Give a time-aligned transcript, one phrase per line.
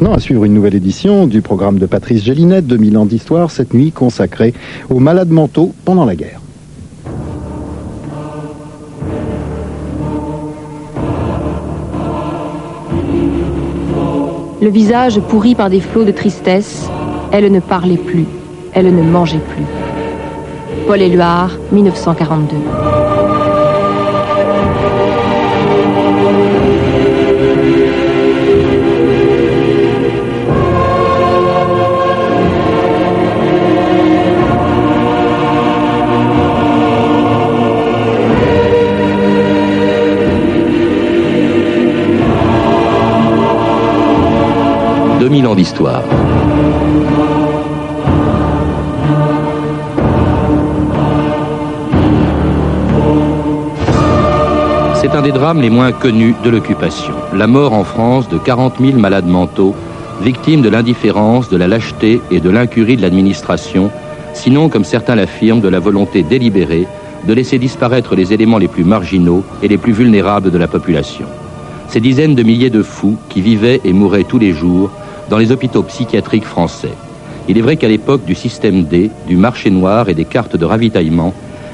[0.00, 3.74] maintenant à suivre une nouvelle édition du programme de Patrice Gélinet, 2000 ans d'histoire, cette
[3.74, 4.54] nuit consacrée
[4.88, 6.40] aux malades mentaux pendant la guerre.
[14.62, 16.88] Le visage pourri par des flots de tristesse,
[17.30, 18.24] elle ne parlait plus,
[18.72, 19.64] elle ne mangeait plus.
[20.86, 22.99] Paul Éluard, 1942.
[45.30, 46.02] 2000 ans d'histoire.
[54.94, 57.14] C'est un des drames les moins connus de l'occupation.
[57.32, 59.76] La mort en France de 40 000 malades mentaux,
[60.20, 63.92] victimes de l'indifférence, de la lâcheté et de l'incurie de l'administration,
[64.34, 66.88] sinon, comme certains l'affirment, de la volonté délibérée
[67.24, 71.26] de laisser disparaître les éléments les plus marginaux et les plus vulnérables de la population.
[71.86, 74.90] Ces dizaines de milliers de fous qui vivaient et mouraient tous les jours
[75.30, 76.92] dans les hôpitaux psychiatriques français.
[77.48, 80.64] Il est vrai qu'à l'époque du système D, du marché noir et des cartes de
[80.66, 81.32] ravitaillement,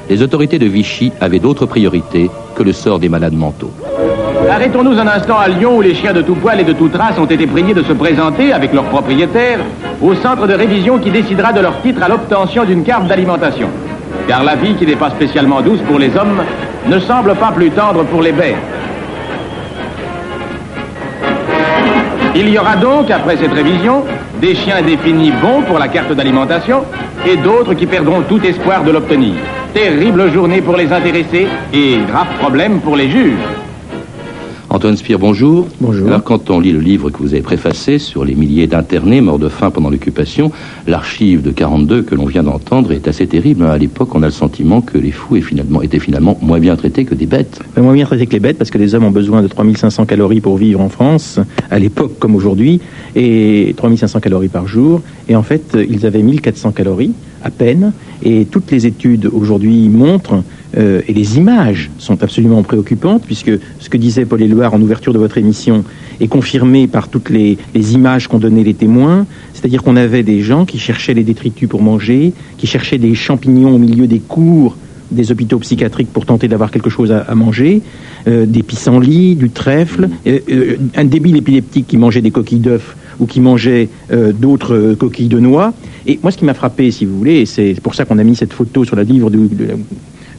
[0.09, 3.73] les autorités de Vichy avaient d'autres priorités que le sort des malades mentaux.
[4.49, 7.17] Arrêtons-nous un instant à Lyon où les chiens de tout poil et de toute race
[7.17, 9.59] ont été priés de se présenter avec leurs propriétaires
[10.01, 13.67] au centre de révision qui décidera de leur titre à l'obtention d'une carte d'alimentation.
[14.27, 16.41] Car la vie qui n'est pas spécialement douce pour les hommes
[16.87, 18.55] ne semble pas plus tendre pour les bêtes.
[22.39, 24.03] Il y aura donc, après cette révision,
[24.39, 26.83] des chiens définis bons pour la carte d'alimentation
[27.25, 29.33] et d'autres qui perdront tout espoir de l'obtenir.
[29.73, 33.66] Terrible journée pour les intéressés et grave problème pour les juges.
[34.77, 35.67] Antoine Spire, bonjour.
[35.81, 36.07] Bonjour.
[36.07, 39.39] Alors, quand on lit le livre que vous avez préfacé sur les milliers d'internés morts
[39.39, 40.51] de faim pendant l'occupation,
[40.85, 43.65] l'archive de 42 que l'on vient d'entendre est assez terrible.
[43.65, 47.05] À l'époque, on a le sentiment que les fous finalement, étaient finalement moins bien traités
[47.05, 47.59] que des bêtes.
[47.75, 50.05] Ben, moins bien traités que les bêtes parce que les hommes ont besoin de 3500
[50.05, 51.39] calories pour vivre en France,
[51.71, 52.79] à l'époque comme aujourd'hui,
[53.15, 55.01] et 3500 calories par jour.
[55.27, 57.13] Et en fait, ils avaient 1400 calories
[57.43, 57.93] à peine.
[58.23, 60.43] Et toutes les études aujourd'hui montrent
[60.77, 65.13] euh, et les images sont absolument préoccupantes, puisque ce que disait Paul Éluard en ouverture
[65.13, 65.83] de votre émission
[66.19, 67.57] est confirmé par toutes les,
[67.93, 69.25] images qu'ont données les témoins.
[69.53, 73.73] C'est-à-dire qu'on avait des gens qui cherchaient les détritus pour manger, qui cherchaient des champignons
[73.73, 74.75] au milieu des cours
[75.09, 77.81] des hôpitaux psychiatriques pour tenter d'avoir quelque chose à, manger,
[78.27, 83.25] euh, des pissenlits, du trèfle, euh, un débile épileptique qui mangeait des coquilles d'œufs ou
[83.25, 85.73] qui mangeait euh, d'autres euh, coquilles de noix.
[86.05, 88.23] Et moi, ce qui m'a frappé, si vous voulez, et c'est pour ça qu'on a
[88.23, 89.73] mis cette photo sur la livre du, de la-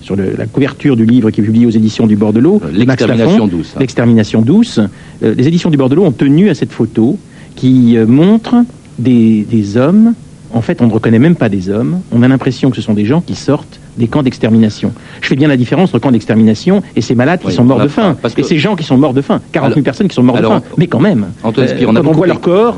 [0.00, 3.46] sur le- la couverture du livre qui est publié aux éditions du Bordelot, Euh, L'extermination
[3.46, 3.80] douce, hein.
[3.80, 4.80] L'extermination douce.
[5.20, 7.18] Les éditions du Bordelot ont tenu à cette photo
[7.56, 8.54] qui montre
[8.98, 10.14] des, des hommes.
[10.54, 12.00] En fait, on ne reconnaît même pas des hommes.
[12.12, 14.92] On a l'impression que ce sont des gens qui sortent des camps d'extermination.
[15.20, 17.80] Je fais bien la différence entre camps d'extermination et ces malades qui Oui, sont morts
[17.80, 18.16] de faim.
[18.22, 19.40] parce que- Et ces gens qui sont morts de faim.
[19.52, 20.64] 40 000 Alors- personnes qui sont mortes alors, de faim.
[20.78, 22.76] Mais quand même, Antoine euh, Spire, on a quand on voit leur corps,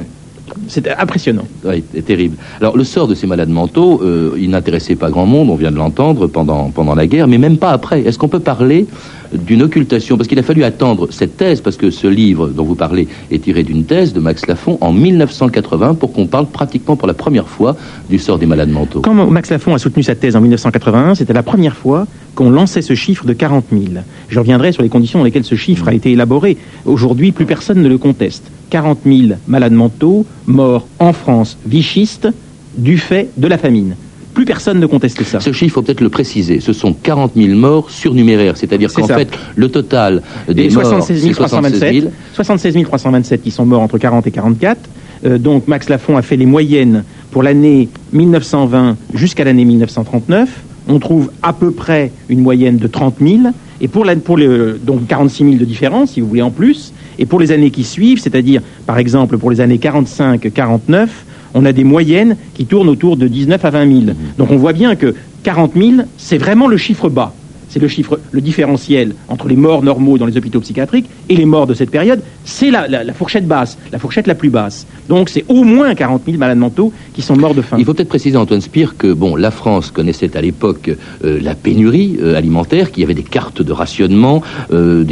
[0.66, 1.44] c'est impressionnant.
[1.64, 2.36] Oui, c'est terrible.
[2.60, 5.70] Alors, le sort de ces malades mentaux, euh, il n'intéressait pas grand monde, on vient
[5.70, 8.00] de l'entendre, pendant, pendant la guerre, mais même pas après.
[8.02, 8.86] Est-ce qu'on peut parler
[9.32, 12.74] d'une occultation Parce qu'il a fallu attendre cette thèse, parce que ce livre dont vous
[12.74, 17.08] parlez est tiré d'une thèse de Max Lafon en 1980 pour qu'on parle pratiquement pour
[17.08, 17.76] la première fois
[18.08, 19.00] du sort des malades mentaux.
[19.00, 22.82] Quand Max Lafon a soutenu sa thèse en 1981, c'était la première fois qu'on lançait
[22.82, 23.84] ce chiffre de 40 000.
[24.28, 26.56] Je reviendrai sur les conditions dans lesquelles ce chiffre a été élaboré.
[26.84, 28.44] Aujourd'hui, plus personne ne le conteste.
[28.70, 32.28] 40 000 malades mentaux morts en France vichiste
[32.76, 33.96] du fait de la famine.
[34.34, 35.40] Plus personne ne conteste ça.
[35.40, 39.02] Ce chiffre, il faut peut-être le préciser, ce sont 40 000 morts surnuméraires, c'est-à-dire C'est
[39.02, 42.12] qu'en fait, le total des Et morts, 76 c'est 76 327, 000.
[42.34, 44.78] 76 327 qui sont morts entre 40 et 44.
[45.24, 50.48] Euh, donc Max Lafon a fait les moyennes pour l'année 1920 jusqu'à l'année 1939.
[50.88, 53.38] On trouve à peu près une moyenne de 30 000.
[53.82, 56.92] Et pour, la, pour le, donc 46 000 de différence, si vous voulez, en plus.
[57.18, 61.08] Et pour les années qui suivent, c'est-à-dire, par exemple, pour les années 45-49,
[61.54, 64.16] on a des moyennes qui tournent autour de 19 à 20 000.
[64.38, 67.34] Donc on voit bien que 40 000, c'est vraiment le chiffre bas.
[67.68, 71.44] C'est le chiffre, le différentiel entre les morts normaux dans les hôpitaux psychiatriques et les
[71.44, 72.20] morts de cette période.
[72.50, 74.86] C'est la, fourchette basse, la fourchette la plus basse.
[75.08, 77.76] Donc c'est au moins 40 000 malades mentaux qui sont morts de faim.
[77.78, 80.90] Il faut peut-être préciser, Antoine Spire, que bon, la France connaissait à l'époque
[81.24, 84.42] euh, la pénurie euh, alimentaire, qu'il y avait des cartes de rationnement
[84.72, 85.04] euh,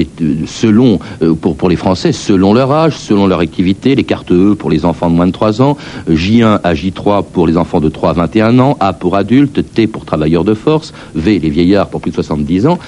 [0.46, 0.98] selon
[1.40, 4.84] pour pour les Français, selon leur âge, selon leur activité, les cartes E pour les
[4.84, 5.76] enfants de moins de 3 ans,
[6.08, 9.62] euh, J1 à J3 pour les enfants de 3 à 21 ans, A pour adultes,
[9.74, 12.78] T pour travailleurs de force, V les vieillards pour plus de 70 ans.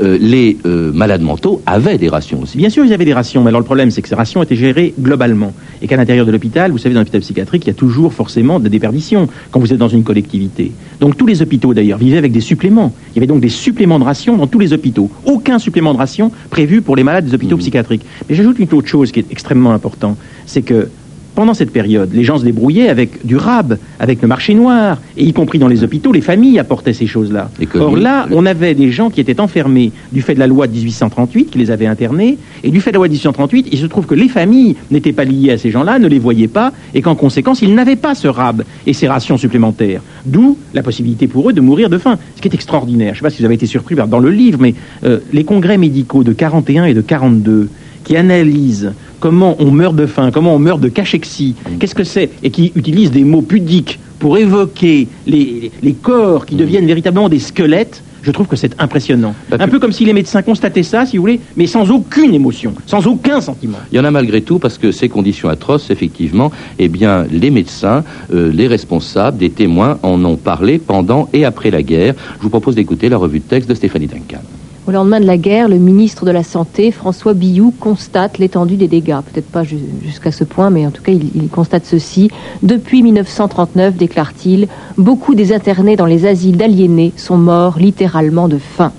[0.00, 2.56] Euh, les euh, malades mentaux avaient des rations aussi.
[2.58, 4.56] Bien sûr, ils avaient des rations, mais alors le problème, c'est que ces rations étaient
[4.56, 5.52] gérées globalement.
[5.82, 8.60] Et qu'à l'intérieur de l'hôpital, vous savez, dans l'hôpital psychiatrique, il y a toujours forcément
[8.60, 10.72] des déperditions quand vous êtes dans une collectivité.
[11.00, 12.92] Donc tous les hôpitaux, d'ailleurs, vivaient avec des suppléments.
[13.12, 15.10] Il y avait donc des suppléments de rations dans tous les hôpitaux.
[15.24, 17.62] Aucun supplément de rations prévu pour les malades des hôpitaux Mhm.
[17.62, 18.02] psychiatriques.
[18.28, 20.16] Mais j'ajoute une autre chose qui est extrêmement importante,
[20.46, 20.88] c'est que
[21.34, 25.24] pendant cette période, les gens se débrouillaient avec du rab, avec le marché noir, et
[25.24, 27.50] y compris dans les hôpitaux, les familles apportaient ces choses-là.
[27.74, 30.72] Or là, on avait des gens qui étaient enfermés du fait de la loi de
[30.72, 33.86] 1838, qui les avait internés, et du fait de la loi de 1838, il se
[33.86, 37.02] trouve que les familles n'étaient pas liées à ces gens-là, ne les voyaient pas, et
[37.02, 40.02] qu'en conséquence, ils n'avaient pas ce rab et ces rations supplémentaires.
[40.26, 43.14] D'où la possibilité pour eux de mourir de faim, ce qui est extraordinaire.
[43.14, 45.44] Je ne sais pas si vous avez été surpris dans le livre, mais euh, les
[45.44, 47.68] congrès médicaux de 41 et de 42
[48.08, 52.30] qui analysent comment on meurt de faim, comment on meurt de cachexie, qu'est-ce que c'est,
[52.42, 57.38] et qui utilisent des mots pudiques pour évoquer les, les corps qui deviennent véritablement des
[57.38, 59.34] squelettes, je trouve que c'est impressionnant.
[59.50, 62.32] Bah, Un peu comme si les médecins constataient ça, si vous voulez, mais sans aucune
[62.32, 63.78] émotion, sans aucun sentiment.
[63.92, 67.50] Il y en a malgré tout parce que ces conditions atroces, effectivement, eh bien, les
[67.50, 72.14] médecins, euh, les responsables, des témoins en ont parlé pendant et après la guerre.
[72.38, 74.40] Je vous propose d'écouter la revue de texte de Stéphanie Duncan.
[74.88, 78.88] Au lendemain de la guerre, le ministre de la Santé, François Billoux, constate l'étendue des
[78.88, 79.18] dégâts.
[79.30, 82.30] Peut-être pas ju- jusqu'à ce point, mais en tout cas, il, il constate ceci.
[82.62, 88.92] Depuis 1939, déclare-t-il, beaucoup des internés dans les asiles d'aliénés sont morts littéralement de faim.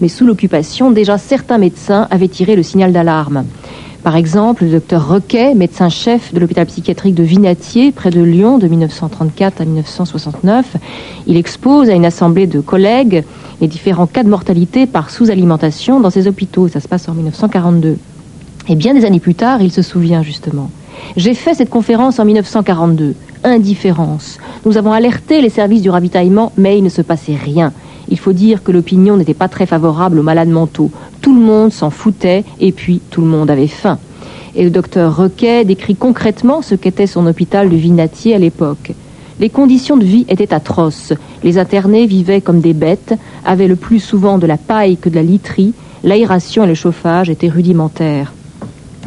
[0.00, 3.44] Mais sous l'occupation, déjà certains médecins avaient tiré le signal d'alarme.
[4.06, 8.68] Par exemple, le docteur Requet, médecin-chef de l'hôpital psychiatrique de Vinatier, près de Lyon, de
[8.68, 10.76] 1934 à 1969,
[11.26, 13.24] il expose à une assemblée de collègues
[13.60, 16.68] les différents cas de mortalité par sous-alimentation dans ces hôpitaux.
[16.68, 17.98] Ça se passe en 1942.
[18.68, 20.70] Et bien des années plus tard, il se souvient justement.
[21.16, 23.16] J'ai fait cette conférence en 1942.
[23.42, 24.38] Indifférence.
[24.64, 27.72] Nous avons alerté les services du ravitaillement, mais il ne se passait rien.
[28.08, 30.92] Il faut dire que l'opinion n'était pas très favorable aux malades mentaux.
[31.26, 33.98] Tout le monde s'en foutait et puis tout le monde avait faim.
[34.54, 38.92] Et le docteur Requet décrit concrètement ce qu'était son hôpital de Vinatier à l'époque.
[39.40, 41.14] Les conditions de vie étaient atroces.
[41.42, 43.12] Les internés vivaient comme des bêtes,
[43.44, 45.74] avaient le plus souvent de la paille que de la literie,
[46.04, 48.32] l'aération et le chauffage étaient rudimentaires.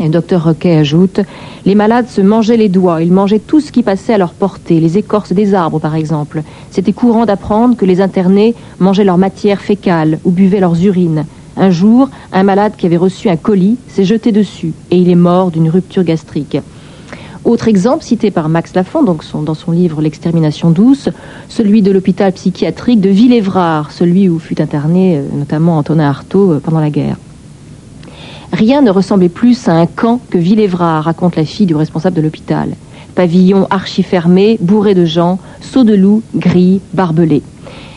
[0.01, 1.21] Et le docteur Roquet ajoute
[1.65, 4.81] Les malades se mangeaient les doigts, ils mangeaient tout ce qui passait à leur portée,
[4.81, 6.43] les écorces des arbres par exemple.
[6.69, 11.23] C'était courant d'apprendre que les internés mangeaient leur matière fécale ou buvaient leurs urines.
[11.57, 15.15] Un jour, un malade qui avait reçu un colis s'est jeté dessus et il est
[15.15, 16.57] mort d'une rupture gastrique.
[17.45, 21.09] Autre exemple cité par Max Lafont dans son livre L'extermination douce,
[21.47, 26.59] celui de l'hôpital psychiatrique de Villévrard, celui où fut interné euh, notamment Antonin Artaud euh,
[26.59, 27.15] pendant la guerre.
[28.51, 32.21] Rien ne ressemblait plus à un camp que Villévrard, raconte la fille du responsable de
[32.21, 32.75] l'hôpital.
[33.15, 37.43] Pavillon archi fermé, bourré de gens, seaux de loup, grilles, barbelés.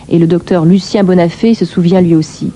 [0.08, 2.52] Et le docteur Lucien Bonafé se souvient lui aussi.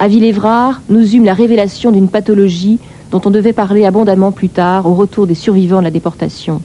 [0.00, 2.78] À Villévrard, nous eûmes la révélation d'une pathologie
[3.10, 6.62] dont on devait parler abondamment plus tard au retour des survivants de la déportation.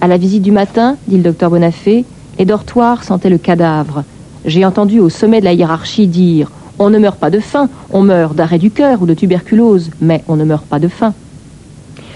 [0.00, 2.04] À la visite du matin, dit le docteur Bonafé,
[2.40, 4.02] les dortoirs sentaient le cadavre.
[4.46, 6.50] J'ai entendu au sommet de la hiérarchie dire
[6.80, 10.24] On ne meurt pas de faim, on meurt d'arrêt du cœur ou de tuberculose, mais
[10.26, 11.14] on ne meurt pas de faim.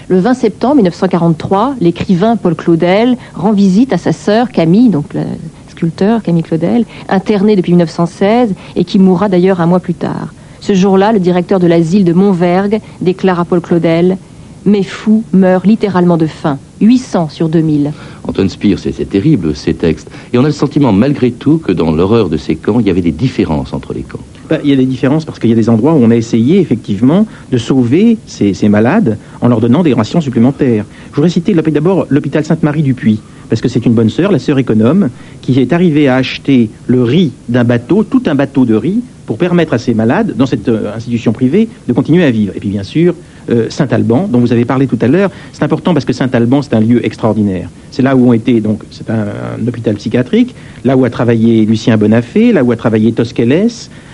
[0.09, 5.21] Le 20 septembre 1943, l'écrivain Paul Claudel rend visite à sa sœur Camille, donc le
[5.69, 10.33] sculpteur Camille Claudel, internée depuis 1916 et qui mourra d'ailleurs un mois plus tard.
[10.59, 14.17] Ce jour-là, le directeur de l'asile de Montvergue déclare à Paul Claudel
[14.65, 17.91] Mes fous meurent littéralement de faim, 800 sur 2000.
[18.23, 20.09] Anton Speer, c'est c'est terrible ces textes.
[20.33, 22.89] Et on a le sentiment malgré tout que dans l'horreur de ces camps, il y
[22.89, 24.19] avait des différences entre les camps.
[24.49, 26.15] Ben, il y a des différences parce qu'il y a des endroits où on a
[26.15, 30.85] essayé effectivement de sauver ces, ces malades en leur donnant des rations supplémentaires.
[31.11, 34.39] Je voudrais citer d'abord l'hôpital Sainte-Marie du Puy, parce que c'est une bonne sœur, la
[34.39, 35.09] sœur économe,
[35.41, 39.37] qui est arrivée à acheter le riz d'un bateau, tout un bateau de riz, pour
[39.37, 42.53] permettre à ces malades, dans cette euh, institution privée, de continuer à vivre.
[42.55, 43.13] Et puis bien sûr,
[43.49, 46.73] euh, Saint-Alban, dont vous avez parlé tout à l'heure, c'est important parce que Saint-Alban, c'est
[46.73, 47.69] un lieu extraordinaire.
[47.91, 49.27] C'est là où ont été, donc, c'est un,
[49.67, 53.69] hôpital psychiatrique, là où a travaillé Lucien Bonafé, là où a travaillé Tosquelles,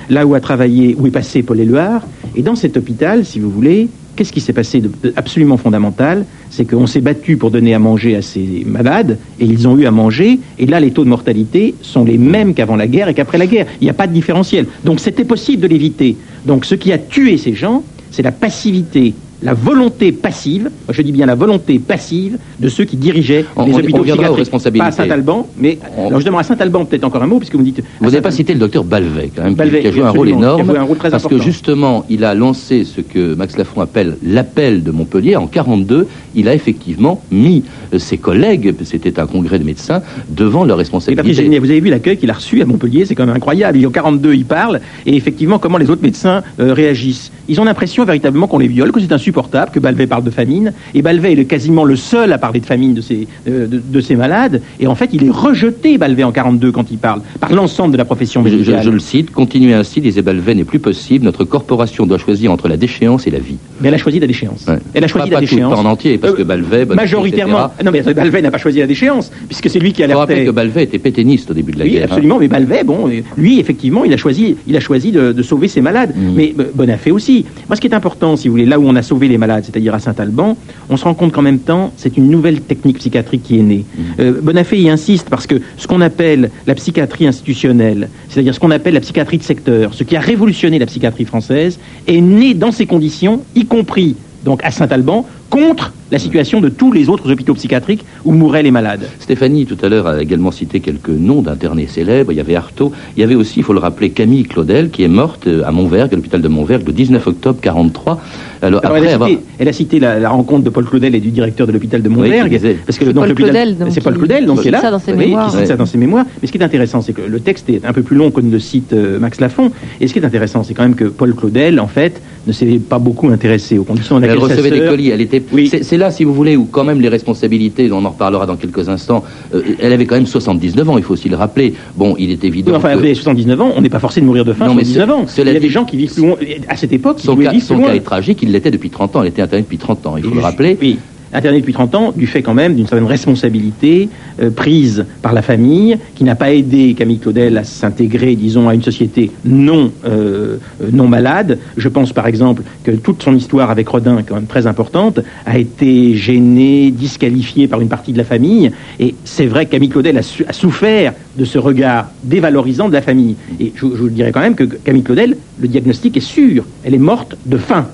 [0.09, 2.05] là où a travaillé, où est passé Paul Éluard.
[2.35, 6.25] Et dans cet hôpital, si vous voulez, qu'est-ce qui s'est passé de absolument fondamental?
[6.49, 9.85] C'est qu'on s'est battu pour donner à manger à ces malades, et ils ont eu
[9.85, 13.13] à manger, et là, les taux de mortalité sont les mêmes qu'avant la guerre et
[13.13, 13.65] qu'après la guerre.
[13.81, 14.67] Il n'y a pas de différentiel.
[14.85, 16.17] Donc c'était possible de l'éviter.
[16.45, 19.13] Donc ce qui a tué ces gens, c'est la passivité
[19.43, 23.73] la volonté passive, je dis bien la volonté passive de ceux qui dirigeaient On- les
[23.73, 24.37] on- hôpitaux on viendra aux psychiatriques.
[24.39, 24.79] responsabilités.
[24.83, 27.53] Pas à Saint-Alban, mais On- alors je demande à Saint-Alban peut-être encore un mot, puisque
[27.53, 27.83] vous me dites.
[27.99, 30.09] Vous n'avez pas cité le docteur Balvet, quand même, qui- Balvet, qui a joué un
[30.09, 31.37] rôle absolument, qui a énorme, joué un rôle très parce important.
[31.39, 36.07] que justement, il a lancé ce que Max Lafont appelle l'appel de Montpellier en 42.
[36.35, 41.59] Il a effectivement mis euh, ses collègues, c'était un congrès de médecins, devant leurs responsabilités.
[41.59, 43.77] Vous avez vu l'accueil qu'il a reçu à Montpellier, c'est quand même incroyable.
[43.77, 47.31] Il en 42, il parle, et effectivement, comment les autres médecins euh, réagissent.
[47.47, 50.73] Ils ont l'impression véritablement qu'on les viole, que c'est insupportable, que Balvet parle de famine,
[50.93, 54.01] et Balvet est quasiment le seul à parler de famine de ces, euh, de, de
[54.01, 57.51] ces malades, et en fait, il est rejeté, Balvet, en 42, quand il parle, par
[57.51, 58.83] l'ensemble de la profession Je, je- médicale.
[58.83, 61.25] je le cite, continuer ainsi, disait Balvet, n'est plus possible.
[61.25, 63.57] Notre corporation doit choisir entre la déchéance et la vie.
[63.81, 64.65] Mais elle a choisi la déchéance.
[64.67, 64.77] Ouais.
[64.93, 65.73] Elle a choisi pas, la pas tout, déchéance.
[65.73, 67.65] pas en entier, parce Euh, que Balvet, Majoritairement.
[67.67, 67.83] etc.
[67.85, 70.45] Non, mais Balvet n'a pas choisi la déchéance, puisque c'est lui qui rappeler alertait.
[70.45, 72.03] que Balvet était pétainiste au début de la Oui, guerre.
[72.03, 72.07] hein.
[72.09, 72.37] absolument.
[72.39, 75.67] Mais Balvet, bon, euh, lui, effectivement, il a choisi, il a choisi de, de sauver
[75.67, 76.13] ses malades.
[76.15, 76.33] Mhm.
[76.35, 77.45] Mais euh, Bonafé aussi.
[77.67, 79.63] Moi, ce qui est important, si vous voulez, là où on a sauvé les malades,
[79.65, 80.57] c'est-à-dire à Saint-Alban,
[80.89, 83.85] on se rend compte qu'en même temps, c'est une nouvelle technique psychiatrique qui est née.
[83.97, 84.03] Mhm.
[84.19, 88.71] Euh, Bonafé y insiste parce que ce qu'on appelle la psychiatrie institutionnelle, c'est-à-dire ce qu'on
[88.71, 92.71] appelle la psychiatrie de secteur, ce qui a révolutionné la psychiatrie française, est né dans
[92.71, 97.53] ces conditions, y compris donc à Saint-Alban, contre la situation de tous les autres hôpitaux
[97.53, 99.07] psychiatriques où mouraient les malades.
[99.19, 102.31] Stéphanie, tout à l'heure, a également cité quelques noms d'internés célèbres.
[102.31, 102.91] Il y avait Artaud.
[103.15, 105.71] Il y avait aussi, il faut le rappeler, Camille Claudel, qui est morte euh, à
[105.71, 108.19] Montvergue, à l'hôpital de Montvergue, le 19 octobre 43.
[108.61, 109.29] Alors, Alors, elle, après a avoir...
[109.29, 112.01] cité, elle a cité la, la rencontre de Paul Claudel et du directeur de l'hôpital
[112.01, 114.61] de Oui, disait- parce que C'est donc, Paul Claudel, donc, c'est Paul qui- Claudel, donc
[114.61, 114.77] qui est là.
[114.79, 115.51] cite ça dans ses Oui, mémoires.
[115.51, 116.25] qui cite ça dans ses mémoires.
[116.41, 118.39] Mais ce qui est intéressant, c'est que le texte est un peu plus long que
[118.41, 119.71] ne le cite euh, Max Lafont.
[119.99, 122.65] Et ce qui est intéressant, c'est quand même que Paul Claudel, en fait, ne s'est
[122.87, 125.09] pas beaucoup intéressé aux conditions dans Elle lesquelles recevait des colis.
[125.09, 125.42] Elle était.
[125.51, 125.69] Oui.
[125.81, 127.91] C'est là, si vous voulez, où quand même les responsabilités.
[127.91, 129.23] On en reparlera dans quelques instants.
[129.53, 130.97] euh, elle avait quand même 79 ans.
[130.97, 131.73] Il faut aussi le rappeler.
[131.95, 132.71] Bon, il est évident.
[132.71, 134.67] Oui, enfin, que vous avez 79 ans, on n'est pas forcé de mourir de faim
[134.67, 135.25] Non, mais 79 ans.
[135.37, 136.35] Il y a des gens qui vivent plus loin.
[136.67, 138.39] À cette époque, son cas, vivre son cas est tragique.
[138.41, 139.21] Il l'était depuis 30 ans.
[139.21, 140.17] Elle était internée depuis 30 ans.
[140.17, 140.77] Il faut le rappeler.
[140.81, 140.97] Oui.
[141.33, 144.09] Interné depuis 30 ans, du fait quand même d'une certaine responsabilité
[144.39, 148.75] euh, prise par la famille, qui n'a pas aidé Camille Claudel à s'intégrer, disons, à
[148.75, 150.57] une société non, euh,
[150.91, 151.57] non malade.
[151.75, 155.57] Je pense par exemple que toute son histoire avec Rodin, quand même très importante, a
[155.57, 158.71] été gênée, disqualifiée par une partie de la famille.
[158.99, 163.35] Et c'est vrai que Camille Claudel a souffert de ce regard dévalorisant de la famille.
[163.59, 166.65] Et je, je vous dirais quand même que Camille Claudel, le diagnostic est sûr.
[166.83, 167.87] Elle est morte de faim.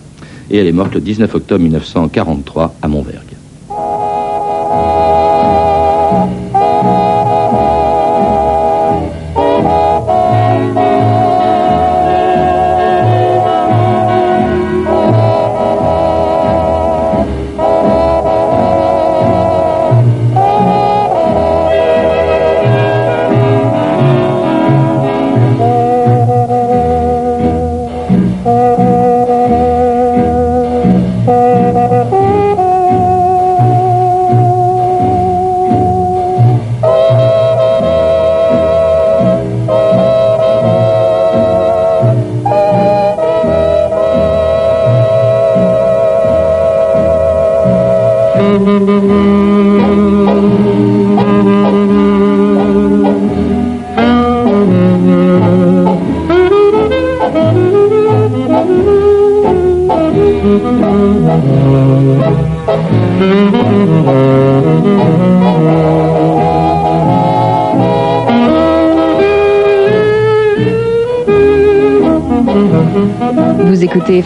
[0.51, 3.38] Et elle est morte le 19 octobre 1943 à Montvergue.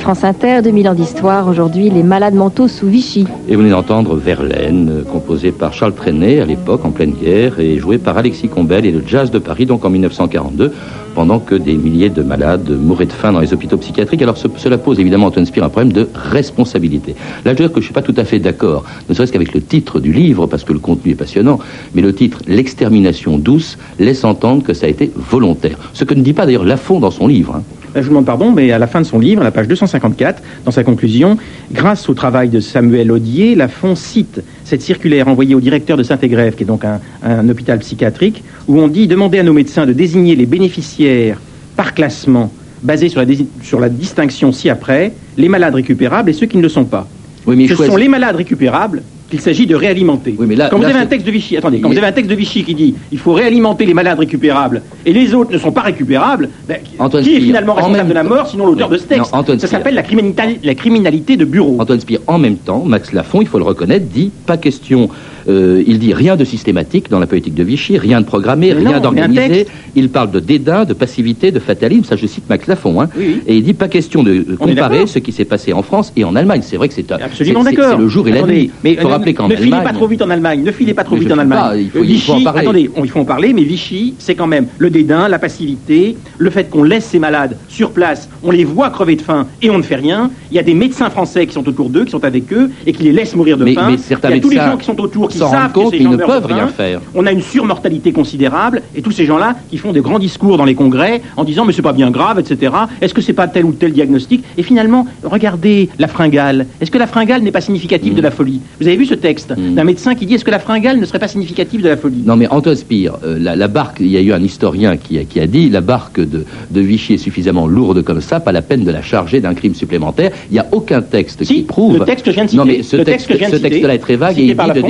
[0.04, 1.48] France Inter, 2000 ans d'histoire.
[1.48, 3.26] Aujourd'hui, les malades mentaux sous Vichy.
[3.48, 7.78] Et vous venez d'entendre Verlaine, composé par Charles Trenet à l'époque, en pleine guerre, et
[7.78, 10.74] joué par Alexis Combel et le Jazz de Paris, donc en 1942,
[11.16, 14.22] pendant que des milliers de malades mouraient de faim dans les hôpitaux psychiatriques.
[14.22, 17.14] Alors ce- cela pose évidemment, Antoine Spire, un problème de responsabilité.
[17.14, 19.32] Là, je veux dire que je ne suis pas tout à fait d'accord, ne serait-ce
[19.32, 21.60] qu'avec le titre du livre, parce que le contenu est passionnant,
[21.96, 25.78] mais le titre L'extermination douce laisse entendre que ça a été volontaire.
[25.94, 27.56] Ce que ne dit pas d'ailleurs Lafont dans son livre.
[27.56, 27.64] hein.
[27.96, 29.68] Là, je vous demande pardon, mais à la fin de son livre, à la page
[29.68, 31.38] 254, dans sa conclusion,
[31.72, 36.56] grâce au travail de Samuel Audier, Lafont cite cette circulaire envoyée au directeur de Saint-Égrève,
[36.56, 39.94] qui est donc un, un hôpital psychiatrique, où on dit demander à nos médecins de
[39.94, 41.40] désigner les bénéficiaires
[41.76, 46.48] par classement, basé sur la, dési- sur la distinction ci-après, les malades récupérables et ceux
[46.48, 47.08] qui ne le sont pas.
[47.46, 50.36] Oui, mais Ce sont les malades récupérables qu'il s'agit de réalimenter.
[50.38, 52.04] Oui, mais là- quand vous avez un texte de Vichy, attendez, quand Il vous est-
[52.04, 55.34] avez un texte de Vichy qui dit il faut réalimenter les malades récupérables et les
[55.34, 58.24] autres ne sont pas récupérables, ben, qui- Antoine qui est finalement en responsable de la
[58.24, 58.98] mort sinon l'auteur Oui.
[58.98, 61.78] de ce texte Non, Ça s'appelle la criminalité, la criminalité de bureau.
[61.80, 65.10] Antoine Spire, en même temps, Max Lafont, il faut le reconnaître, dit pas question
[65.50, 69.00] Euh, il dit rien de systématique dans la politique de Vichy, rien de programmé, rien
[69.00, 69.66] d'organisé.
[69.96, 72.04] Il parle de dédain, de passivité, de fatalisme.
[72.06, 73.02] Ça, je cite Max Lafont.
[73.02, 73.10] Hein.
[73.18, 73.42] Oui, oui.
[73.48, 76.24] Et il dit pas question de euh, comparer ce qui s'est passé en France et
[76.24, 76.62] en Allemagne.
[76.64, 77.92] C'est vrai que c'est un- Absolument d'accord.
[77.92, 78.72] C'est le jour et la nuit.
[78.84, 79.84] Mais Il faut ne- rappeler qu'en ne filez Allemagne.
[79.84, 80.64] pas trop vite en Allemagne.
[80.64, 81.60] Ne filez pas trop vite en Allemagne.
[81.60, 82.62] pas, il faut- Euh, il faut en Vichy, parler.
[82.62, 86.16] attendez, on- il faut en parler, mais Vichy, c'est quand même le dédain, la passivité,
[86.38, 89.70] le fait qu'on laisse ces malades sur place, on les voit crever de faim et
[89.70, 90.30] on ne fait rien.
[90.52, 92.94] Il y a des médecins français qui sont autour d'eux, qui sont avec eux et
[92.94, 93.88] qui les laissent mourir de Mais- faim.
[93.92, 95.96] mais certains il y a tous les gens qui sont autour qui s'en rendent compte
[95.96, 97.02] gens ne peuvent rien faire.
[97.16, 100.66] On a une surmortalité considérable et tous ces gens-là qui font des grands discours dans
[100.66, 102.74] les congrès en disant mais c'est pas bien grave, etc.
[103.02, 104.44] Est-ce que c'est pas tel ou tel diagnostic?
[104.58, 106.66] Et finalement, regardez la fringale.
[106.82, 108.62] Est-ce que la fringale n'est pas significative de la folie?
[108.80, 109.76] Vous avez vu ce texte Mm.
[109.76, 112.24] d'un médecin qui dit est-ce que la fringale ne serait pas significative de la folie?
[112.26, 115.18] Non, mais Antoine Spire, euh, la, la barque, il y a eu un historien qui
[115.20, 118.52] a, qui a dit la barque de, de Vichy est suffisamment lourde comme ça, pas
[118.52, 120.32] la peine de la charger d'un crime supplémentaire.
[120.50, 121.98] Il n'y a aucun texte Si, qui prouve.
[122.00, 124.00] le texte que je viens de Non, citer, mais ce texte, texte ce texte-là est
[124.00, 124.88] très vague et il dit de Lafont.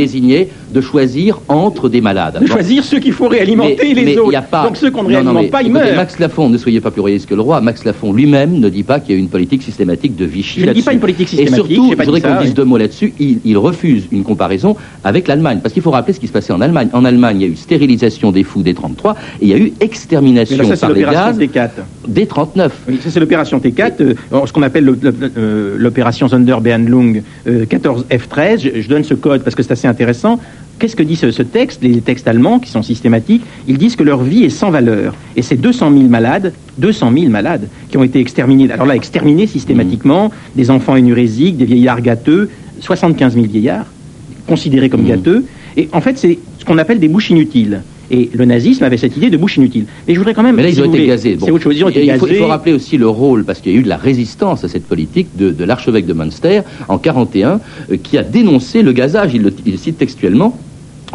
[0.73, 2.35] De choisir entre des malades.
[2.35, 2.47] de Bon.
[2.47, 4.29] choisir ceux qu'il faut réalimenter Mais- et les mais autres.
[4.31, 5.83] il y a pas- Donc ceux qu'on ne Non, non, réalimente mais pas, ils écoutez,
[5.85, 5.95] meurent.
[5.95, 7.61] Max Lafont, ne soyez pas plus royaliste que le roi.
[7.61, 10.61] Max Lafont lui-même ne dit pas qu'il y a une politique systématique de Vichy.
[10.61, 12.49] Je ne dis pas une politique Et systématique, surtout, j'ai pas je voudrais qu'on dise
[12.49, 12.53] oui.
[12.55, 13.13] deux mots là-dessus.
[13.19, 15.59] Il, il refuse une comparaison avec l'Allemagne.
[15.61, 16.89] Parce qu'il faut rappeler ce qui se passait en Allemagne.
[16.93, 19.57] En Allemagne, il y a eu stérilisation des fous dès 33 et il y a
[19.57, 21.69] eu extermination là, ça, par les gaz T4.
[22.07, 22.71] dès 39.
[22.87, 24.13] Oui, ça c'est l'opération T4, euh,
[24.45, 28.59] ce qu'on appelle le- le- euh, l'opération Sonderbehandlung euh, 14 F13.
[28.75, 30.22] Je, je donne ce code parce que c'est assez intéressant.
[30.79, 34.03] Qu'est-ce que dit ce, ce texte Les textes allemands qui sont systématiques, ils disent que
[34.03, 35.13] leur vie est sans valeur.
[35.37, 38.69] Et c'est 200 000 malades, 200 000 malades qui ont été exterminés.
[38.71, 42.49] Alors là, exterminés systématiquement, des enfants énurésiques, des vieillards gâteux,
[42.79, 43.85] 75 000 vieillards
[44.47, 45.07] considérés comme Mhm.
[45.07, 45.45] gâteux.
[45.77, 47.81] Et en fait, c'est ce qu'on appelle des bouches inutiles.
[48.13, 49.85] Et le nazisme avait cette idée de bouche inutile.
[50.07, 50.55] Mais je voudrais quand même.
[50.55, 51.35] Mais là, ils si ont été voulez, gazés.
[51.35, 51.47] Bon.
[51.47, 51.75] C'est autre chose.
[51.75, 52.51] Ils ont été Et il, faut, il faut gazés.
[52.51, 55.29] rappeler aussi le rôle, parce qu'il y a eu de la résistance à cette politique
[55.35, 57.59] de, de l'archevêque de Münster en 41,
[57.91, 59.33] euh, qui a dénoncé le gazage.
[59.33, 60.55] Il le, il le cite textuellement.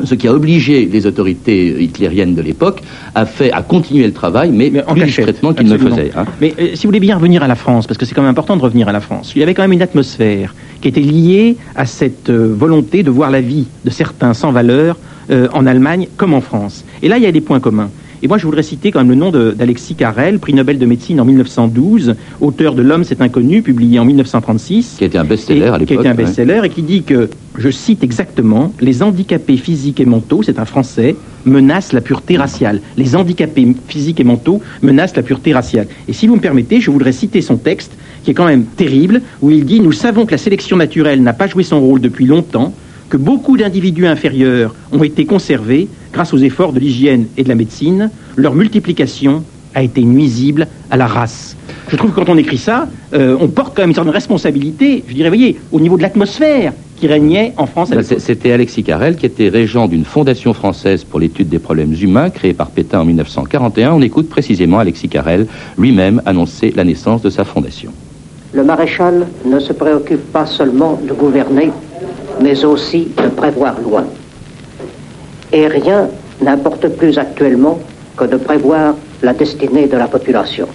[0.04, 2.82] Ce qui a obligé les autorités hitlériennes de l'époque
[3.14, 5.78] à, fait, à continuer le travail, mais, Mais en plus cachette, discrètement qu'ils ne le
[5.90, 6.10] faisaient.
[6.16, 6.24] hein.
[6.40, 8.30] Mais euh, si vous voulez bien revenir à la France, parce que c'est quand même
[8.30, 11.00] important de revenir à la France, il y avait quand même une atmosphère qui était
[11.00, 14.96] liée à cette euh, volonté de voir la vie de certains sans valeur
[15.30, 16.84] euh, en Allemagne comme en France.
[17.02, 17.90] Et là, il y a des points communs.
[18.22, 21.20] Et moi, je voudrais citer quand même le nom d'Alexis Carrel, prix Nobel de médecine
[21.20, 25.78] en 1912, auteur de L'homme c'est inconnu, publié en 1936 Qui été un best-seller à
[25.78, 25.86] l'époque.
[25.86, 26.16] Qui été un ouais.
[26.16, 30.64] best-seller et qui dit que, je cite exactement, les handicapés physiques et mentaux, c'est un
[30.64, 32.80] Français, menacent la pureté raciale.
[32.96, 35.86] Les handicapés physiques et mentaux menacent la pureté raciale.
[36.08, 37.92] Et si vous me permettez, je voudrais citer son texte,
[38.24, 41.32] qui est quand même terrible, où il dit Nous savons que la sélection naturelle n'a
[41.32, 42.74] pas joué son rôle depuis longtemps,
[43.08, 47.54] que beaucoup d'individus inférieurs ont été conservés grâce aux efforts de l'hygiène et de la
[47.54, 48.10] médecine.
[48.36, 49.42] Leur multiplication
[49.74, 51.56] a été nuisible à la race.
[51.88, 55.04] Je trouve que quand on écrit ça, euh, on porte quand même une certaine responsabilité,
[55.08, 59.16] je dirais, voyez, au niveau de l'atmosphère qui régnait en France Bah, C'était Alexis Carrel
[59.16, 63.04] qui était régent d'une fondation française pour l'étude des problèmes humains créée par Pétain en
[63.04, 63.92] 1941.
[63.92, 65.46] On écoute précisément Alexis Carrel
[65.78, 67.92] lui-même annoncer la naissance de sa fondation.
[68.52, 71.70] Le maréchal ne se préoccupe pas seulement de gouverner,
[72.40, 74.04] mais aussi de prévoir loin.
[75.52, 76.08] Et rien
[76.40, 77.78] n'importe plus actuellement
[78.16, 80.68] que de prévoir la destinée de la population.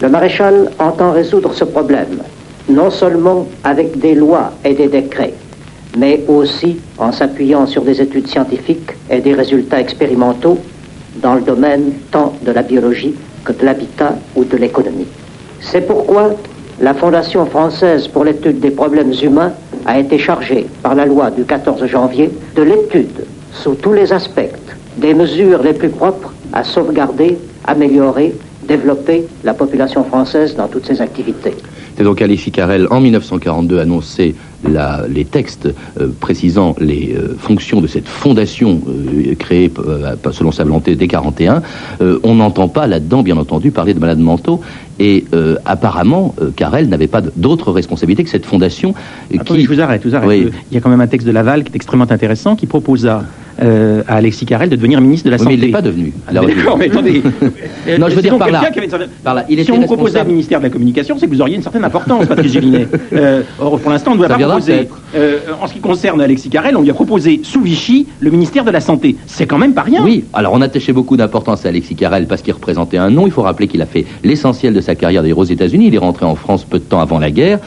[0.00, 2.22] Le maréchal entend résoudre ce problème,
[2.68, 5.34] non seulement avec des lois et des décrets,
[5.96, 10.58] mais aussi en s'appuyant sur des études scientifiques et des résultats expérimentaux
[11.16, 15.06] dans le domaine tant de la biologie que de l'habitat ou de l'économie.
[15.60, 16.34] C'est pourquoi
[16.80, 19.52] la Fondation française pour l'étude des problèmes humains
[19.86, 24.40] a été chargée par la loi du 14 janvier de l'étude sous tous les aspects
[24.96, 28.34] des mesures les plus propres à sauvegarder, améliorer,
[28.66, 31.54] développer la population française dans toutes ses activités.
[31.96, 34.34] C'est donc Alexis Carrel, en 1942, annoncé
[34.68, 35.68] la- les textes
[36.00, 39.70] euh, précisant les euh, fonctions de cette fondation euh, créée
[40.32, 41.62] selon sa volonté dès 41.
[42.00, 44.60] Euh, on n'entend pas là-dedans, bien entendu, parler de malades mentaux.
[44.98, 45.24] Et
[45.64, 48.94] apparemment, Carrel n'avait pas d'autre responsabilité que cette fondation
[49.34, 49.66] Attendez, qui...
[49.66, 50.28] je vous arrête, je vous arrête.
[50.28, 50.50] Oui.
[50.70, 53.24] Il y a quand même un texte de Laval qui est extrêmement intéressant qui proposa
[53.62, 55.62] euh, à Alexis Carrel de devenir ministre de la Oui, mais Santé.
[55.62, 56.12] il n'est pas devenu.
[56.26, 57.22] Ah, Alors, D'accord, mais attendez.
[57.98, 58.60] Non, je veux dire par là.
[58.60, 60.64] quelqu'un qui avait une certaine- Par là, il si on vous proposait le ministère de
[60.64, 62.86] la Communication, c'est que vous auriez une certaine importance, Patrice Gélinet.
[63.12, 64.38] Euh, or, pour l'instant, on ne doit Ça pas
[65.14, 68.64] Euh, en ce qui concerne Alexis Carrel, on lui a proposé sous Vichy le ministère
[68.64, 69.16] de la Santé.
[69.26, 70.02] C'est quand même pas rien.
[70.02, 73.26] Oui, alors on attachait beaucoup d'importance à Alexis Carrel parce qu'il représentait un nom.
[73.26, 75.88] Il faut rappeler qu'il a fait l'essentiel de sa carrière d'ailleurs aux États-Unis.
[75.88, 77.58] Il est rentré en France peu de temps avant la guerre.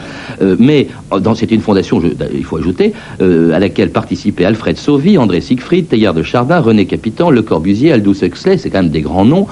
[0.41, 4.77] Euh, mais euh, c'était une fondation, je- il faut ajouter, euh, à laquelle participaient Alfred
[4.77, 8.57] Sauvy, André Siegfried, Teilhard de Chardin, René Capitan, Le Corbusier, Aldous Huxley.
[8.57, 9.47] C'est quand même des grands noms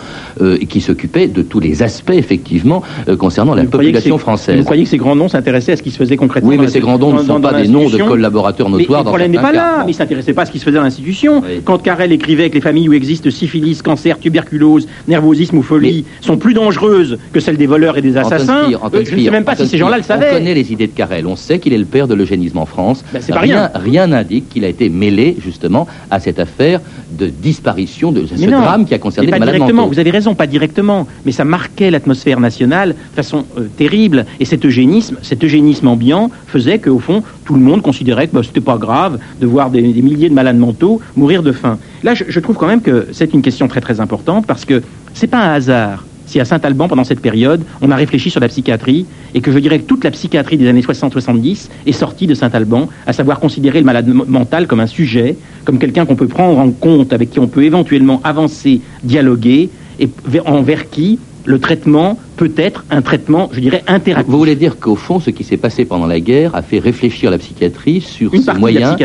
[0.69, 2.81] qui s'occupaient de tous les aspects, effectivement,
[3.19, 4.57] concernant la Vous population française.
[4.57, 6.67] Vous croyez que ces grands noms s'intéressaient à ce qui se faisait concrètement Oui, mais
[6.67, 9.31] ces grands noms dans- dans, pas des noms de collaborateurs Mais notoires le dans problème
[9.31, 11.41] n'est pas là, mais il s'intéressait pas à ce qui se faisait dans l'institution.
[11.45, 11.61] Oui.
[11.63, 16.37] Quand Carrel écrivait que les familles où existe syphilis, cancer, tuberculose, nervosisme ou folie sont
[16.37, 19.43] plus dangereuses que celles des voleurs et des assassins, Spire, euh, je ne sais même
[19.43, 20.33] pas Anton si ces gens-là le Spire, On savaient.
[20.33, 21.27] connaît les idées de Carrel.
[21.27, 23.03] On sait qu'il est le père de l'eugénisme en France.
[23.13, 23.69] Ben, c'est pas rien.
[23.73, 26.79] Rien n'indique qu'il a été mêlé justement à cette affaire
[27.11, 29.81] de disparition de ce Mais non, drame qui a concerné mais les pas malades directement.
[29.83, 29.93] mentaux.
[29.93, 34.25] Vous avez raison, pas directement, mais ça marquait l'atmosphère nationale de façon euh, terrible.
[34.39, 37.12] Et cet eugénisme, cet eugénisme ambiant faisait qu'au fond,
[37.45, 40.57] tout le monde considérait que bah, c'était pas grave de voir des, milliers de malades
[40.57, 41.77] mentaux mourir de faim.
[42.03, 44.81] Là, je, je trouve quand même que c'est une question très très importante parce que
[45.13, 48.47] c'est pas un hasard si à Saint-Alban, pendant cette période, on a réfléchi sur la
[48.47, 52.33] psychiatrie et que je dirais que toute la psychiatrie des années 60-70 est sortie de
[52.33, 56.57] Saint-Alban, à savoir considérer le malade mental comme un sujet, comme quelqu'un qu'on peut prendre
[56.57, 62.17] en compte, avec qui on peut éventuellement avancer, dialoguer, et vers- envers qui le traitement
[62.37, 64.31] peut être un traitement, je dirais, interactif.
[64.31, 67.31] Vous voulez dire qu'au fond, ce qui s'est passé pendant la guerre a fait réfléchir
[67.31, 68.95] la psychiatrie sur Une moyens,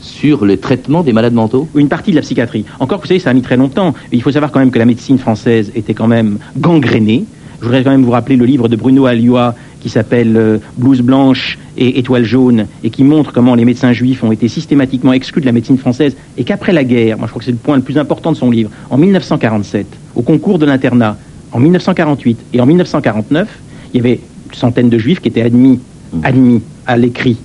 [0.00, 1.68] sur le traitement des malades mentaux?
[1.74, 2.64] Ou une partie de la psychiatrie.
[2.80, 3.94] Encore, vous savez, ça a mis très longtemps.
[4.10, 7.24] Il faut savoir quand même que la médecine française était quand même gangrénée.
[7.60, 11.00] Je voudrais quand même vous rappeler le livre de Bruno Alioua qui s'appelle euh, Blouse
[11.00, 15.40] blanche et Étoile jaune et qui montre comment les médecins juifs ont été systématiquement exclus
[15.40, 17.76] de la médecine française et qu'après la guerre, moi je crois que c'est le point
[17.76, 21.16] le plus important de son livre, en 1947, au concours de l'internat,
[21.52, 23.48] en 1948 et en 1949,
[23.92, 25.80] il y avait une centaine de juifs qui étaient admis,
[26.22, 27.36] admis à l'écrit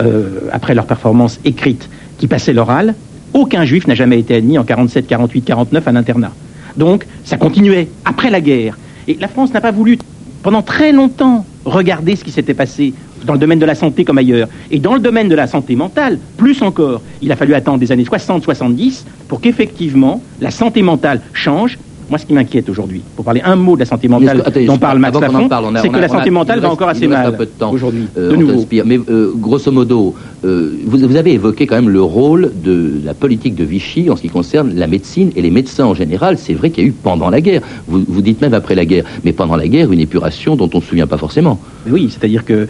[0.00, 1.88] euh, après leur performance écrite
[2.18, 2.94] qui passait l'oral,
[3.32, 6.32] aucun juif n'a jamais été admis en 47, 48, 49 à l'internat.
[6.76, 8.78] Donc ça continuait après la guerre.
[9.06, 9.98] Et la France n'a pas voulu
[10.42, 12.92] pendant très longtemps regarder ce qui s'était passé
[13.24, 14.48] dans le domaine de la santé comme ailleurs.
[14.70, 17.90] Et dans le domaine de la santé mentale, plus encore, il a fallu attendre des
[17.90, 21.78] années 60-70 pour qu'effectivement la santé mentale change.
[22.10, 24.66] Moi, ce qui m'inquiète aujourd'hui, pour parler un mot de la santé mentale que- attendez,
[24.66, 25.48] dont parle Max Lafont,
[25.80, 27.36] c'est que la santé mentale va encore assez mal
[27.72, 28.66] aujourd'hui, euh, de nouveau.
[28.84, 30.14] Mais euh, grosso modo,
[30.44, 34.22] euh, vous, avez évoqué quand même le rôle de la politique de Vichy en ce
[34.22, 36.38] qui concerne la médecine et les médecins en général.
[36.38, 37.62] C'est vrai qu'il y a eu pendant la guerre.
[37.86, 39.04] Vous, vous dites même après la guerre.
[39.24, 41.58] Mais pendant la guerre, une épuration dont on ne se souvient pas forcément.
[41.86, 42.66] Mais Oui, c'est-à-dire que euh,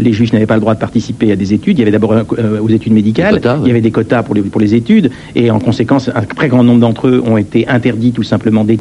[0.00, 1.78] les juifs n'avaient pas le droit de participer à des études.
[1.78, 3.62] Il y avait d'abord euh, aux études médicales, Des quotas, ouais.
[3.64, 6.48] il y avait des quotas pour les, pour les études, et en conséquence, un très
[6.48, 8.77] grand nombre d'entre eux ont été interdits tout simplement d'études,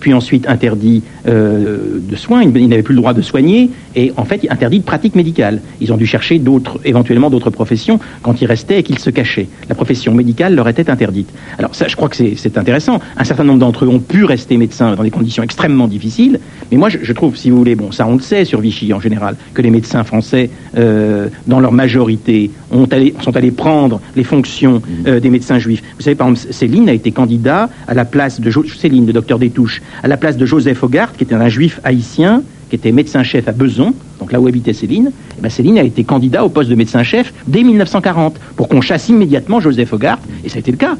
[0.00, 2.42] puis ensuite interdits euh, de soins.
[2.42, 5.60] Ils, n'avaient plus le droit de soigner, et en fait interdits de pratique médicale.
[5.80, 9.48] Ils ont dû chercher d'autres, éventuellement d'autres professions quand ils restaient et qu'ils se cachaient.
[9.68, 11.28] La profession médicale leur était interdite.
[11.58, 12.98] Alors ça, je crois que c'est- intéressant.
[13.16, 16.76] Un certain nombre d'entre eux ont pu rester médecins dans des conditions extrêmement difficiles, mais
[16.78, 19.00] moi je, je trouve, si vous voulez, bon, ça on le sait sur Vichy en
[19.00, 24.24] général, que les médecins français, euh, dans leur majorité, ont allé- sont allés prendre les
[24.24, 25.82] fonctions euh, des médecins juifs.
[25.96, 29.38] Vous savez, par exemple, Céline a été candidat à la place de Jo- Céline, docteur
[29.38, 33.46] Détouche, à la place de Joseph Hogarth, qui était un juif haïtien, qui était médecin-chef
[33.46, 36.68] à Beson, donc là où habitait Céline, eh ben Céline a été candidat au poste
[36.68, 40.76] de médecin-chef dès 1940 pour qu'on chasse immédiatement Joseph Hogarth, et ça a été le
[40.76, 40.96] cas.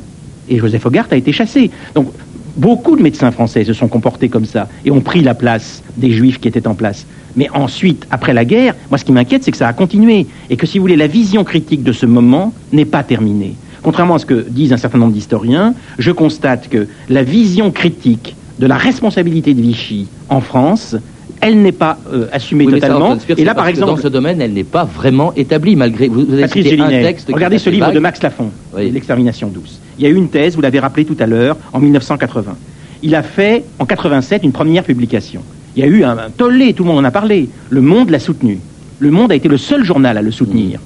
[0.49, 1.71] Et Joseph Hogarth a été chassé.
[1.95, 2.13] Donc
[2.57, 6.13] beaucoup de médecins français se sont comportés comme ça et ont pris la place des
[6.13, 7.07] juifs qui étaient en place.
[7.37, 10.57] Mais ensuite, après la guerre, moi ce qui m'inquiète, c'est que ça a continué et
[10.57, 13.55] que si vous voulez, la vision critique de ce moment n'est pas terminée.
[13.83, 18.37] Contrairement à ce que disent un certain nombre d'historiens, je constate que la vision critique
[18.59, 20.97] de la responsabilité de Vichy en France,
[21.41, 23.17] elle n'est pas euh, assumée Oui, totalement.
[23.37, 26.09] Et là, par exemple, dans ce domaine, elle n'est pas vraiment établie malgré.
[26.09, 27.31] Vous, vous avez cité un texte.
[27.33, 27.95] regardez ce livre vague.
[27.95, 28.91] de Max Lafont, Oui.
[28.91, 29.81] L'extermination douce.
[29.99, 32.55] Il y a eu une thèse, vous l'avez rappelé tout à l'heure, en 1980.
[33.03, 35.43] Il a fait, en 87, une première publication.
[35.75, 37.49] Il y a eu un, un tollé, tout le monde en a parlé.
[37.71, 38.59] Le Monde l'a soutenu.
[38.99, 40.81] Le Monde a été le seul journal à le soutenir.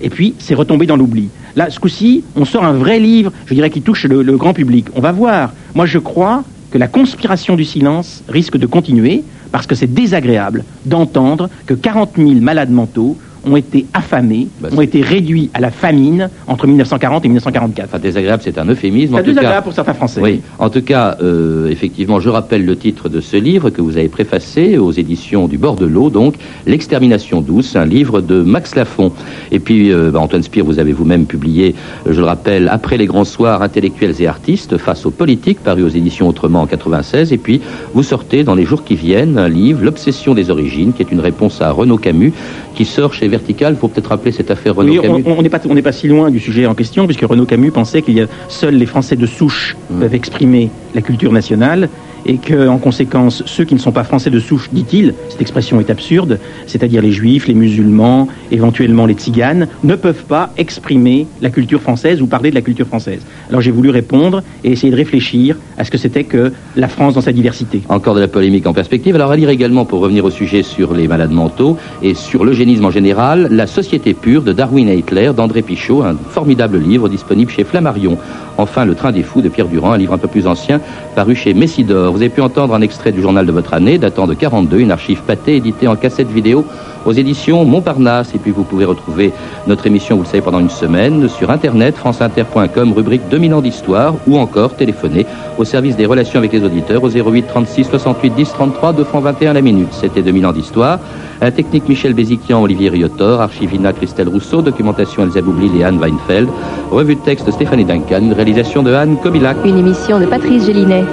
[0.00, 1.28] Et puis, c'est retombé dans l'oubli.
[1.54, 4.86] Là, ce coup-ci, on sort un vrai livre, je dirais, qui touche le, grand public.
[4.94, 5.52] On va voir.
[5.74, 10.64] Moi, je crois que la conspiration du silence risque de continuer parce que c'est désagréable
[10.84, 15.70] d'entendre que 40 000 malades mentaux ont été affamés, Bah, ont été réduits à la
[15.70, 17.88] famine entre 1940 et 1944.
[17.88, 19.14] Enfin, désagréable, c'est un euphémisme.
[19.16, 19.34] C'est tout cas.
[19.34, 20.20] désagréable pour certains Français.
[20.20, 23.96] Oui, en tout cas, euh, effectivement, je rappelle le titre de ce livre que vous
[23.96, 26.34] avez préfacé aux éditions du bord de l'eau, donc
[26.66, 29.12] L'extermination douce, un livre de Max Lafont.
[29.52, 31.74] Et puis, euh, bah, Antoine Spire, vous avez vous-même publié,
[32.06, 35.82] euh, je le rappelle, Après les grands soirs, intellectuels et artistes face aux politiques, paru
[35.82, 37.32] aux éditions Autrement en 96.
[37.32, 37.60] Et puis,
[37.94, 41.20] vous sortez dans les jours qui viennent un livre, L'obsession des origines, qui est une
[41.20, 42.32] réponse à Renaud Camus,
[42.74, 45.22] qui sort chez Il faut peut-être rappeler cette affaire Renaud Oui, Camus.
[45.26, 48.02] on n'est pas, on pas si loin du sujet en question, puisque Renaud Camus pensait
[48.02, 50.00] qu'il y a seuls les Français de souche Mm.
[50.00, 51.88] peuvent exprimer la culture nationale.
[52.26, 55.80] Et que, en conséquence, ceux qui ne sont pas français de souche, dit-il, cette expression
[55.80, 61.50] est absurde, c'est-à-dire les juifs, les musulmans, éventuellement les tziganes, ne peuvent pas exprimer la
[61.50, 63.20] culture française ou parler de la culture française.
[63.48, 67.14] Alors j'ai voulu répondre et essayer de réfléchir à ce que c'était que la France
[67.14, 67.82] dans sa diversité.
[67.88, 69.14] Encore de la polémique en perspective.
[69.14, 72.84] Alors à lire également, pour revenir au sujet sur les malades mentaux et sur l'eugénisme
[72.84, 77.50] en général, La Société pure de Darwin et Hitler d'André Pichot, un formidable livre disponible
[77.50, 78.18] chez Flammarion.
[78.58, 80.80] Enfin, Le Train des Fous de Pierre Durand, un livre un peu plus ancien,
[81.14, 82.15] paru chez Messidor.
[82.16, 84.90] Vous avez pu entendre un extrait du journal de votre année, datant de 42, une
[84.90, 86.64] archive pâtée éditée en cassette vidéo
[87.04, 88.34] aux éditions Montparnasse.
[88.34, 89.34] Et puis vous pouvez retrouver
[89.66, 94.14] notre émission, vous le savez, pendant une semaine sur internet, franceinter.com, rubrique 2000 ans d'histoire,
[94.26, 95.26] ou encore téléphoner
[95.58, 99.22] au service des relations avec les auditeurs au 08 36 68 10 33, 2 francs
[99.22, 99.92] 21 la minute.
[99.92, 100.98] C'était 2000 ans d'histoire.
[101.42, 106.48] La technique Michel Béziquian, Olivier Riotor, archivina Christelle Rousseau, documentation Elsa Boublil et Anne Weinfeld,
[106.90, 109.58] revue de texte Stéphanie Duncan, réalisation de Anne Kobilac.
[109.66, 111.04] Une émission de Patrice Gélinet.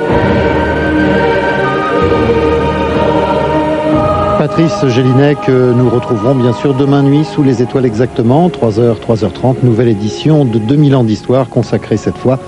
[4.45, 9.88] Patrice Gélinet nous retrouverons bien sûr demain nuit sous les étoiles exactement, 3h, 3h30, nouvelle
[9.88, 12.39] édition de 2000 ans d'histoire consacrée cette fois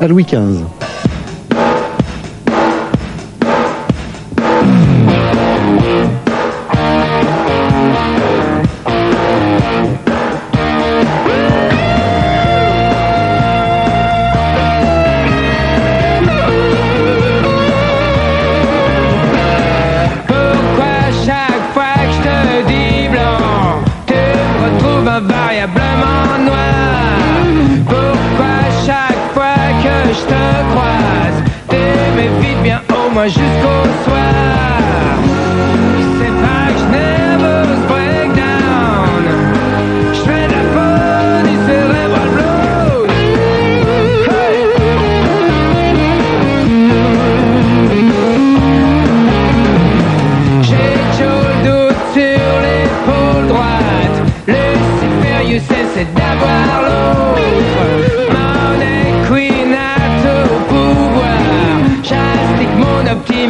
[0.00, 0.62] à Louis XV.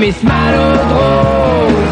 [0.00, 1.89] mis manos.